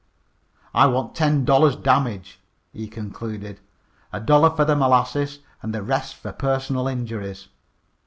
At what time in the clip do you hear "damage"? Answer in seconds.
1.75-2.39